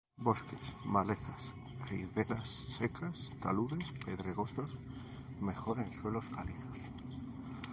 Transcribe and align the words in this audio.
Bosques, 0.27 0.69
malezas, 0.93 1.43
riberas 1.91 2.47
secas, 2.77 3.19
taludes 3.39 3.91
pedregosos, 4.03 4.79
mejor 5.41 5.77
en 5.77 5.91
suelos 5.91 6.27
calizos. 6.29 6.79